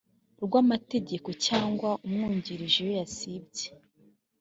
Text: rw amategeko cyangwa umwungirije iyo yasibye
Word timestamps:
rw 0.43 0.53
amategeko 0.61 1.29
cyangwa 1.45 1.89
umwungirije 2.05 2.77
iyo 2.83 2.91
yasibye 2.99 3.67